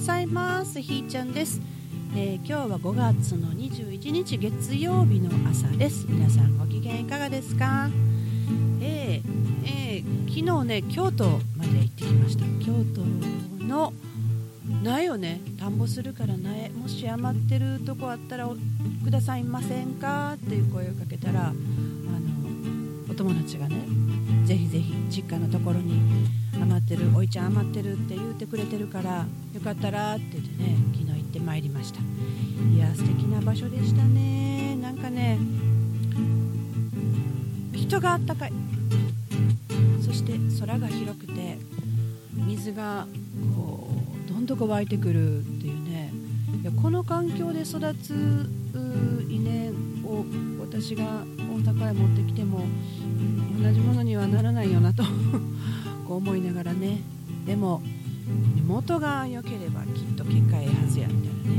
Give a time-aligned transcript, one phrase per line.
[0.00, 0.80] ございます。
[0.80, 1.60] ひーちゃんです、
[2.16, 6.06] えー、今日は5月の21日月曜日の朝です。
[6.08, 7.90] 皆さんご機嫌いかがですか？
[8.80, 9.22] えー、
[9.66, 12.44] えー、昨日ね京都まで行ってきました。
[12.64, 13.02] 京都
[13.66, 13.92] の
[14.82, 20.38] 苗をね田んぼするから苗もし余ってるとこあったらくださいませんか？
[20.42, 21.54] っていう声をかけたらあの
[23.10, 23.84] お友達がね
[24.46, 26.00] ぜひぜひ実家のところに
[26.60, 32.00] 余ってるおいちゃん余ってるって言ってくれてるからよかったらって言ってね昨日行ってまいりました。
[32.00, 34.76] いや素敵な場所でしたね。
[34.80, 35.38] なんかね
[37.74, 38.52] 人があったかい。
[40.02, 41.58] そして空が広くて
[42.34, 43.06] 水が
[43.56, 43.88] こ
[44.26, 46.12] うどんどこ湧いてくるっていうね。
[46.62, 48.48] いやこの環境で育つ
[49.28, 49.70] 稲
[50.04, 50.24] を
[50.60, 52.66] 私が大阪へ持ってきても
[53.62, 55.04] 同じものにはならないよなと。
[56.10, 56.98] こう思いながらね。
[57.46, 57.80] でも
[58.66, 61.56] 元が良ければきっと結果ええはずやみたいなね。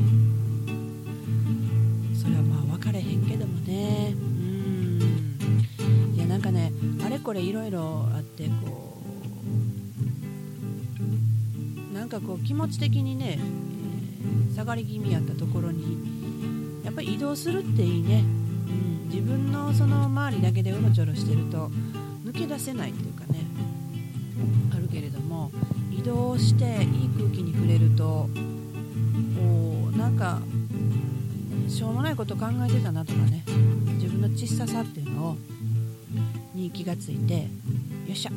[2.22, 4.14] それはまあ分かれへんけどもね。
[4.14, 5.00] うん。
[6.16, 9.02] いやなんかねあれこれいろいろあってこ
[11.90, 15.98] うなんかこう気持ち的にね、えー、下がり気味やったところに
[16.84, 21.72] やっぱり移動するっていいね、うん、自分のその周りだけでうろちょろしてると
[22.26, 23.11] 抜け出せないって
[25.92, 28.28] 移動していい空気に触れると
[29.40, 30.42] おなんか
[31.70, 33.44] しょうもないこと考えてたなとかね
[33.96, 35.38] 自分の小ささっていうのを
[36.54, 37.48] に気がついてよ
[38.14, 38.32] っしゃ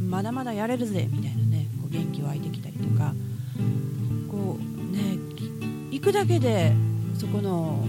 [0.00, 3.12] まだまだやれるぜみたいなねこう元気湧いてきたりとか
[4.30, 5.18] こうね
[5.90, 6.72] 行くだけで
[7.18, 7.84] そこの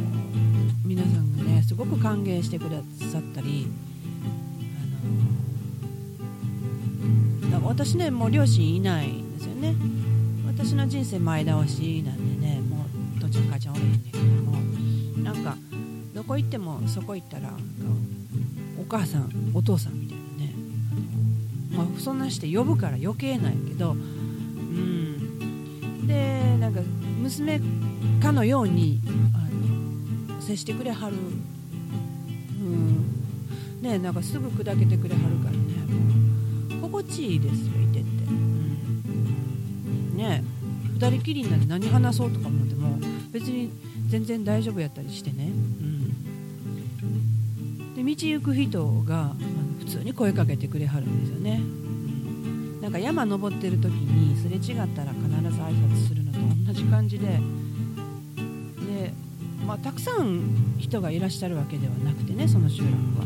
[0.85, 2.77] 皆さんがねすごく歓迎してくだ
[3.11, 3.67] さったり
[7.69, 9.75] 私ねもう両親いないんですよね。
[10.47, 14.57] 私の人生前倒しなんでねもう父ちゃん母ちゃんおれへんねんけども
[15.23, 15.55] なんか
[16.15, 17.51] どこ行ってもそこ行ったら
[18.81, 20.55] お母さんお父さんみたいなね
[21.73, 26.07] あの、まあ、そんなして呼ぶから余計なんやけどうん。
[26.07, 26.81] でなんか
[27.21, 27.61] 娘
[28.19, 28.99] かのように
[29.35, 29.47] あ
[30.35, 31.17] の接してくれはる。
[32.59, 33.05] うん。
[33.83, 35.68] ねなんかすぐ砕けてくれはるから。
[37.09, 40.43] 地いいですよいてって、うん、ね
[40.97, 42.97] 2人きりになって何話そうとか思っても
[43.31, 43.71] 別に
[44.07, 45.49] 全然大丈夫やったりしてね、う
[47.11, 49.35] ん、で道行く人が
[49.79, 51.61] 普通に声かけてくれはるんですよね、
[52.81, 57.27] なんか山登ってる時にすれ違ったら必ず挨拶するのと同じ感じで。
[57.27, 57.39] で、
[59.65, 63.25] まあ、たくさん人がいらっしゃるわけではなくてねその集落は。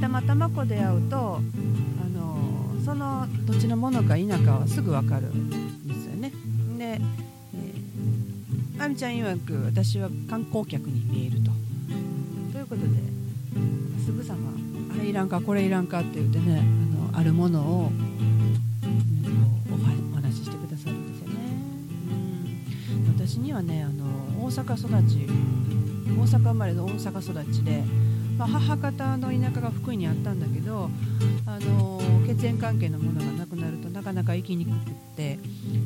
[0.00, 2.38] たまたまこう出会うとあの
[2.84, 6.32] その土地のものか否かはすぐ分かるんですよね。
[6.78, 11.50] で、えー、あみちゃん曰く私は観光客に見えると。
[12.52, 12.88] ということで
[14.04, 14.50] すぐさま
[14.94, 16.60] あれいらんかこれいらんかって言ってね
[17.12, 21.34] あのあるものを、うん、お話ししてくださるんですよね、
[23.06, 24.04] うん、私にはねあの
[24.44, 25.26] 大阪育ち
[26.18, 27.84] 大阪生まれの大阪育ちで
[28.40, 30.88] まあ、母方の田舎が福井にあったんだけど、
[31.44, 35.38] あの血縁関係のものがなくなるとなかなか生きにくくって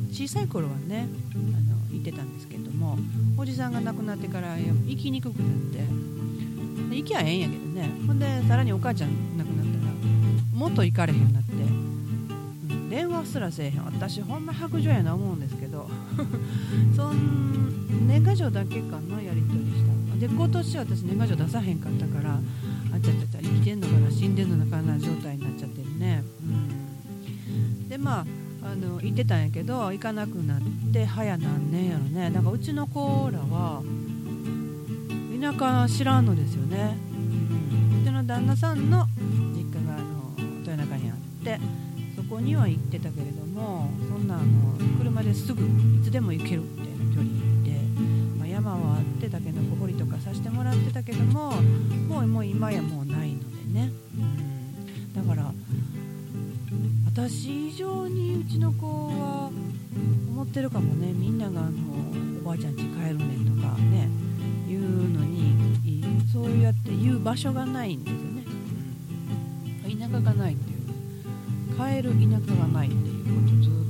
[0.09, 2.97] 小さい頃はねあの行ってたんですけども
[3.37, 4.55] おじさんが亡くなってから
[4.87, 7.89] 生きにくくなって行きゃええんやけどね。
[8.07, 13.83] ほんでさらにお母ちゃん亡くなったらもっと行かれへんなって、うん、電話すらせえへん。
[13.83, 15.89] 私ほんま白状やな思うんですけど
[16.95, 19.21] そん年賀状だけかな
[20.19, 22.39] で今年私年賀状出さへんかったから
[22.93, 28.25] あちゃちゃちゃ生きてんのかな死んでんのかな状態になっちゃってるね、うん、でまあ
[28.63, 30.59] あの行ってたんやけど行かなくなっ
[30.91, 32.31] て早何年やろね。
[32.31, 33.83] だからうちの子らは
[35.39, 36.97] 田舎知らんのですよね、
[38.01, 39.05] うちの旦那さんの
[39.53, 41.59] 実家があの豊中にあって
[42.15, 44.43] そこには行ってたけれどもそんなあの
[44.97, 47.45] 車ですぐいつでも行けるみたいな距離
[48.55, 49.14] 山はあって
[50.41, 51.51] こ掘りとかさせてもらってたけども
[52.07, 55.51] もうもう今やもうないのでね、うん、だから
[57.05, 59.49] 私以上にうちの子は
[60.29, 61.13] 思ってるかもね。
[61.13, 61.69] みんながあの
[62.41, 64.09] おばあちゃん家帰るねんとかね
[64.67, 65.55] 言うのに
[66.31, 68.43] そうやって言う場所がないんですよね、
[69.85, 70.75] うん、田舎がないっていう。
[71.77, 73.84] 帰る田舎がないっていうことずっと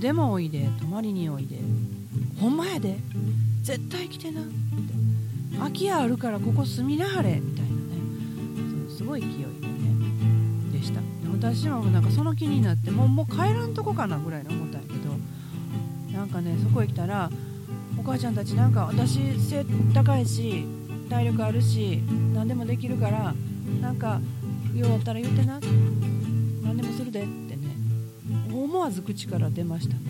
[0.00, 1.58] でもおいで泊まりにおいで。
[2.40, 2.96] ほんまやで。
[3.62, 4.40] 絶対来てな。
[4.40, 4.50] って
[5.58, 7.40] 空き家あるからここ住みなはれ。
[7.40, 7.76] みたいなね。
[8.88, 9.50] そうすごい勢いでね
[10.72, 11.00] でした。
[11.30, 15.10] 私もなんかその気になってもうもう帰らんとこかなぐらいに思ったんやけど。
[16.18, 17.30] なんかねそこへ来たら
[17.98, 19.64] お母ちゃんたちなんか私背
[19.94, 20.64] 高いし
[21.08, 22.02] 体力あるし
[22.34, 23.34] 何でもできるから
[23.80, 24.20] なんか
[24.74, 25.60] ようあったら言ってな。
[26.62, 27.22] 何でもするで。
[27.22, 27.49] って
[28.52, 30.00] 思わず口から出ましたね。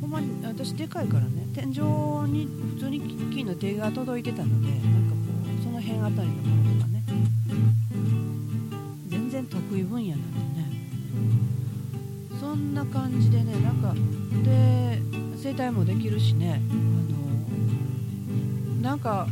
[0.00, 1.80] ほんまに私でかいからね天井
[2.28, 3.00] に普通に
[3.32, 5.16] 金の手が届いてたのでなんかこ
[5.60, 7.02] うその辺あたりのものとかね
[9.08, 10.44] 全然得意分野なんでね。
[12.40, 13.94] そんな感じでねなんか
[14.44, 15.00] で
[15.38, 16.74] 整体もできるしねあ
[18.78, 19.26] のなんか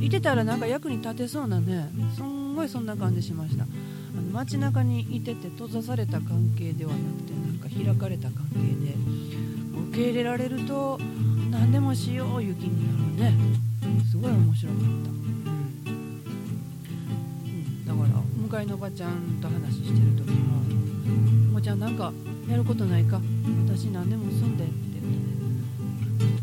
[0.00, 3.66] いてたらなんか役に立てそうなねすんごいそんな感じしました。
[4.32, 8.94] 街中にいてて閉ざされた関係ではなくてなんか開かれた関係で
[9.90, 10.98] 受け入れられると
[11.50, 13.38] 何でもしよういう気になるね
[14.10, 14.88] すごい面白かった、う
[17.52, 18.08] ん、だから
[18.42, 20.62] 向かいのおばちゃんと話してる時も
[21.52, 22.12] 「おばちゃんなんか
[22.48, 23.20] やることないか？
[23.66, 25.16] 私何でもすんで」って言ってね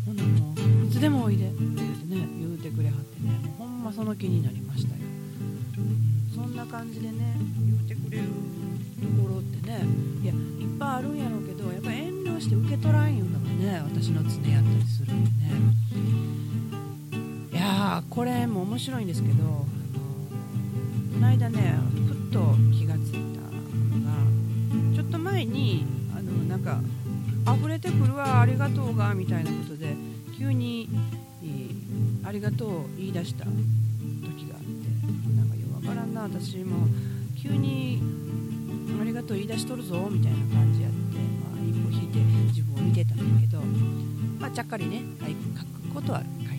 [0.06, 5.00] ほなもういつでもおいでって言うてね言うてくれはってねもうほんまその気になりましたよ、
[6.34, 7.36] そんな感じでね
[12.48, 15.48] して受け取らんいうのがね私の常やったりするんでね。
[17.52, 19.66] いやーこれも面白いんですけどこ
[21.20, 25.84] の間ねふっと気がついたのがちょっと前に
[26.16, 26.80] あのなんか
[27.54, 29.94] 溢れてくるわありがとうがみたいなことで
[30.38, 30.88] 急に
[32.24, 34.68] ありがとう言い出した時があって
[35.36, 36.86] なんかよくわからんな私も
[37.42, 38.00] 急に
[39.00, 41.37] ありがとう言い出しとるぞみたいな感じやって、
[41.72, 42.18] まあ、一歩引いて
[42.48, 43.60] 自分を見てたんだけど、
[44.40, 45.26] まあ、ちゃっかりね書
[45.64, 46.58] くことは書い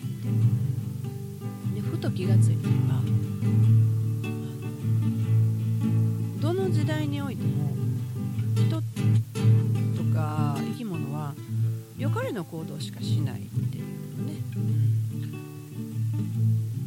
[1.74, 3.00] でふと気がついたのが
[6.40, 7.70] どの時代においても
[8.56, 8.82] 人と
[10.14, 11.34] か生き物は
[11.98, 13.84] 良かれの行動しかしないっていう
[14.18, 14.34] のね、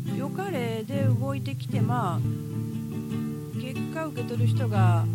[0.09, 2.19] うん、良かれで動いてきてまあ
[3.61, 5.05] 結果受け取る人が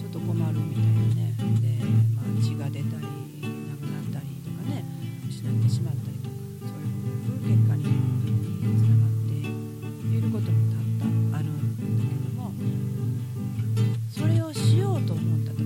[0.00, 1.34] ちょっと困るみたいなね。
[1.60, 1.81] で、
[2.42, 3.06] 血が出たり
[3.40, 4.84] 亡くなったりとかね
[5.28, 6.34] 失ってしまったりとか
[6.66, 9.34] そういう結果につながって
[10.16, 12.52] いることもたったあるんだけども
[14.10, 15.62] それをしようと思った時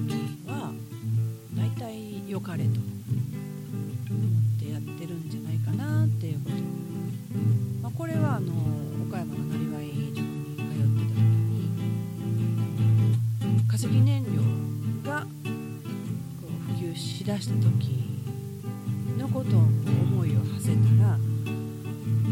[0.46, 0.73] は
[1.56, 3.06] 大体良かれと。
[17.26, 17.61] 普及した時
[19.19, 21.19] のことを思いを馳せたら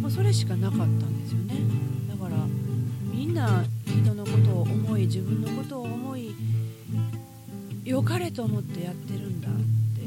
[0.01, 1.57] もうそれしかなかったんですよね。
[2.09, 2.37] だから
[3.13, 6.33] みんな人のことを思い自分のことを思い
[7.85, 9.53] 良かれと思ってやってるんだっ
[9.97, 10.01] て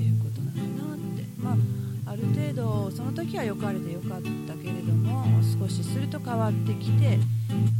[0.00, 1.24] いうことなんだなって。
[1.36, 1.50] ま
[2.06, 5.24] あある程度その時は良かれでよかったけれども
[5.60, 7.18] 少しすると変わってきて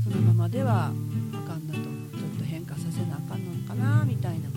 [0.02, 0.86] そのままでは
[1.32, 1.80] あかんなと。
[1.80, 4.50] ちょっと変化させなあかんのかなみたいな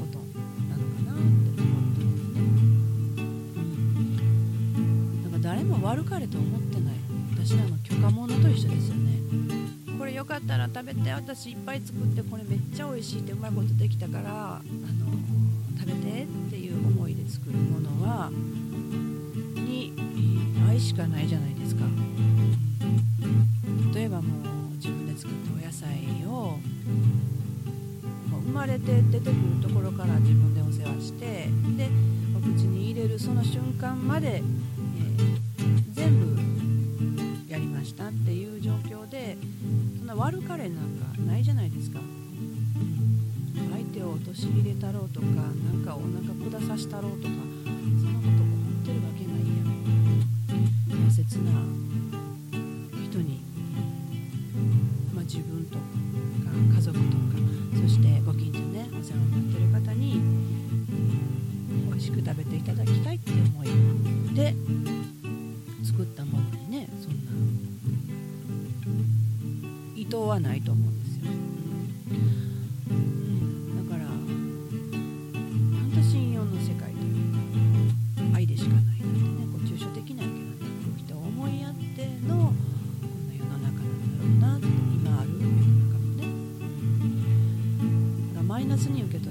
[5.82, 6.94] 悪かれと思ってない。
[7.34, 9.20] 私らの許可者と一緒ですよね。
[9.98, 14.64] これよかったら食べて私いっぱい作ってこれめっちゃ美味しいってうまいことできたからあの
[15.78, 18.30] 食べてっていう思いで作るものは
[19.56, 19.94] に
[20.68, 21.84] 愛しかないじゃないですか。
[23.94, 24.28] 例えばも
[24.72, 25.90] う自分で作ったお野菜
[26.26, 26.58] を
[28.46, 31.90] 生まれて出てくるところから自分でお世話してで
[32.38, 34.42] お口に入れるその瞬間まで、
[40.20, 42.00] 悪かれなんかないじゃないですか。
[43.72, 46.02] 相手を陥れたろうとかなんかお
[46.52, 47.34] 腹下さしたろうとか
[70.10, 71.32] 答はないと思うんですよ、
[72.90, 77.34] うん、だから本当信用の世界という
[78.32, 82.54] か愛でしかないなんてねこう抽象的なんやけどねこう人を思いやってのこ
[83.28, 85.54] の世の中なんだろうなって今ある世の
[85.86, 86.28] 中もね、う
[87.86, 89.24] ん、だからマイナスに受け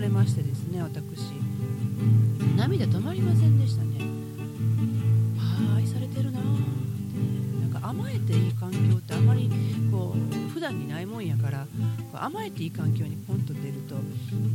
[0.00, 0.98] まれましてですね私。
[2.56, 3.98] 涙止まりませんでしたね。
[5.38, 6.42] ああ愛されてるなー。
[6.42, 9.50] ってなんか甘えていい環境ってあまり
[9.92, 11.66] こう普段にないもんやから
[12.14, 13.96] 甘えていい環境にポンと出ると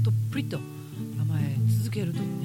[0.02, 0.58] どっぷりと
[1.22, 2.45] 甘え続けるというね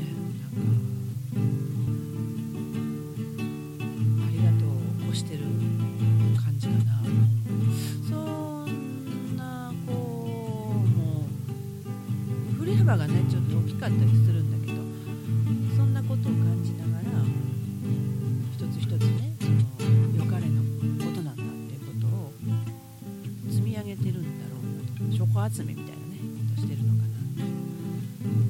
[25.52, 27.48] 集めみたいなねことしてるのかなっていう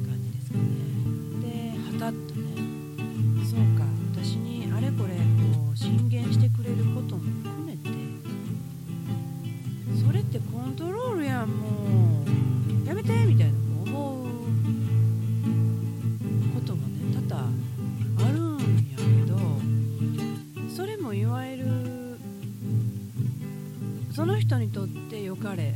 [0.07, 0.64] 感じですかね
[1.40, 1.49] で
[1.97, 2.45] はたっとね
[3.49, 7.88] そうか私にあれこれこう進言してくれることも含めて
[10.04, 12.23] それってコントロールやんも
[12.85, 14.26] うやめてみたいなこう思う
[16.54, 17.49] こともね多々
[18.26, 18.59] あるん
[18.90, 19.38] やけど
[20.76, 21.64] それもいわゆる
[24.12, 25.75] その人にとって良かれ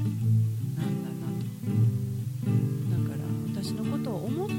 [3.75, 4.55] のことを思って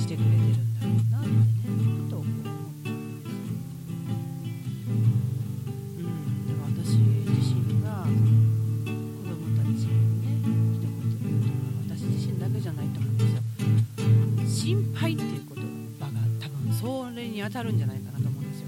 [0.00, 1.36] してくれてるんだろうなってね。
[2.10, 2.92] とこう思ったん。
[3.24, 3.32] です
[5.98, 8.14] うんでも私自身がその
[9.16, 10.26] 子供たちにね
[10.74, 15.64] 一言言うとか私自身だけじゃないと思うんですよ心配っていう言
[16.00, 18.66] 葉が多分それに当たるんじゃないかなと思うんですよ。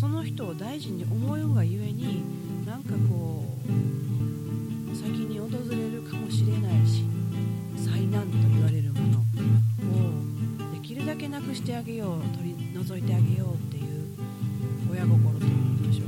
[0.00, 2.22] その人を大事に思うがゆえに
[2.66, 7.04] なんかこう先に訪れるかもしれないし
[7.98, 9.18] 災難と言われるもの。
[9.18, 9.22] を
[10.72, 13.84] できるだけなくしてあげよう取り除いてあげようっていう
[14.88, 16.06] 親心といいましょう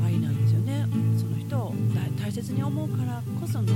[0.00, 0.06] か。
[0.06, 0.86] 愛なんですよね。
[1.18, 3.74] その人を大大切に思うからこその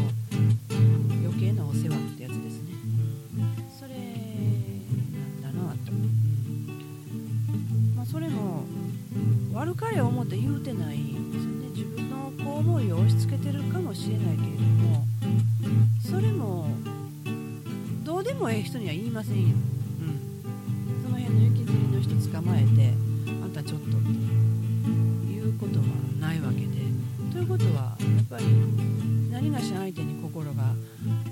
[19.17, 19.57] ませんよ、
[20.03, 22.93] うん、その辺の雪吊りの人捕まえて
[23.43, 24.09] あんたちょっとって
[25.33, 25.87] いうことは
[26.21, 26.67] ないわけで。
[27.33, 28.45] ということはやっぱり
[29.31, 30.75] 何がし相手に心が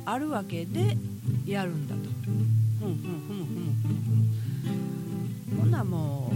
[0.06, 0.96] あるわけで
[1.44, 2.00] やるんだと。
[2.80, 6.32] ふんふんふむふむふむふむほんならも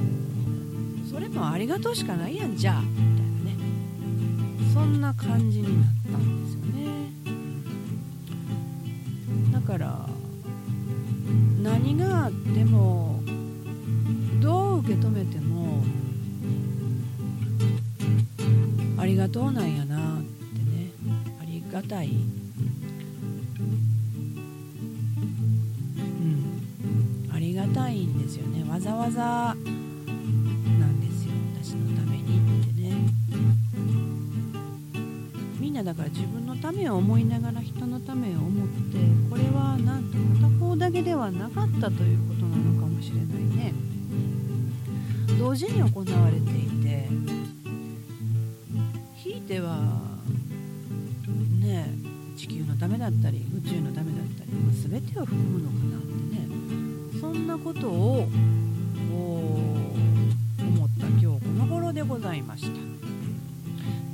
[1.06, 3.56] うそれもありがとうしかないやんじゃあみたいなね。
[4.74, 7.10] そんな感じになったんですよね。
[9.50, 10.17] だから
[11.62, 13.20] 何がでも
[14.40, 15.82] どう受け止めても
[18.96, 20.90] ありがとうなんやなってね。
[21.40, 22.08] ありがたい。
[22.08, 22.10] う
[26.24, 27.30] ん。
[27.32, 28.68] ありがたいんですよね。
[28.68, 29.56] わざわざ
[35.88, 38.98] だから自分のためを思いながら人のためを思って
[39.30, 43.26] これはなんと片方だけではなかったということなのかもしれない
[43.56, 43.72] ね。
[45.38, 47.08] 同時に行われていて
[49.16, 49.78] ひいては
[51.58, 51.88] ね
[52.36, 58.28] 地球のためだったり宇宙のためだったり、ま、全てを含むのかなってねそんなことを
[60.60, 63.07] 思った今日この頃でございました。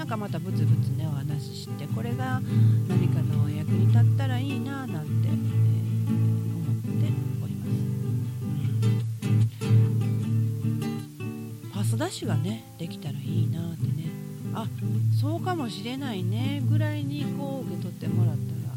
[0.05, 2.39] なんかまたブツブツねお話ししてこれが
[2.87, 7.09] 何かの役に立ったらいいななんて、えー思って
[7.43, 7.65] おりま
[11.65, 14.11] す、パス出しがねできたらいいなってね。
[14.53, 14.67] あ
[15.19, 18.75] そうかもしれないねぐらいにこう受け取ってもらったら、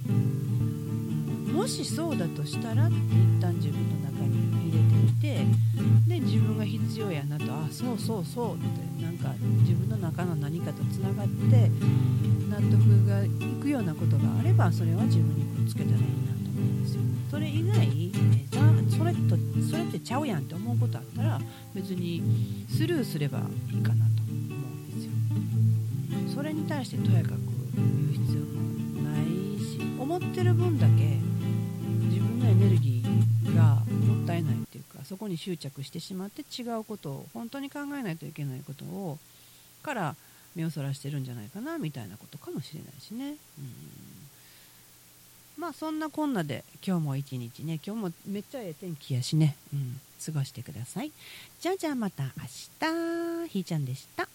[1.58, 11.72] もしそうだとしたらって一旦自分の中に入れてみてで自分が必要やなとあそうそうそうってなんか自分の中の何かとつながって
[12.48, 17.02] 納得がいくようなことがあればそれは自分にくっつけたらいいなと思うんですよ。
[17.32, 18.48] それ以外、え
[18.96, 19.36] それと
[19.68, 21.42] それってちゃうやんって思うことあったら
[21.74, 22.22] 別に
[22.70, 23.40] スルーすれば
[23.74, 25.06] いいかなと思うんです
[26.30, 26.36] よ。
[26.36, 27.38] それに対してとやかく
[27.76, 29.26] 言う必要もない
[29.60, 31.18] し思ってる分だけ
[32.48, 39.20] のエネルギーがもったいないっていうかそこに執着してしまって違うことを本当に考えないといけないことを
[39.84, 40.16] から
[40.56, 43.36] 目をそらしてるんじゃないかなみたいなことかもしれないしね。
[43.60, 43.72] うん
[45.58, 51.12] まあそんなこんなで今日も一日ね今日もめっちゃええ天気やしね、うん、過ごしてください。
[51.60, 52.30] じゃあじゃあまた明
[53.46, 54.30] 日ひーちゃんでした。